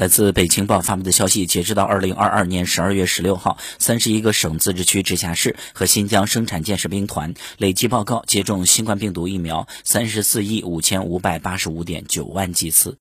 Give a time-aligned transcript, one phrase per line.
[0.00, 12.96] 来自北京报发布的消息，截止到二零二二年十二月十六号，三十一个省、自治区、直辖市和新疆生产建设兵团累计报告接种新冠病毒疫苗三十四亿五千五百八十五点九万剂次。